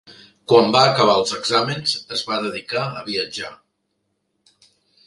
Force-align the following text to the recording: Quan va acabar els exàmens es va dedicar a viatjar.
Quan 0.51 0.71
va 0.75 0.79
acabar 0.93 1.17
els 1.23 1.35
exàmens 1.39 1.93
es 2.17 2.25
va 2.31 2.41
dedicar 2.47 2.87
a 3.03 3.07
viatjar. 3.13 3.57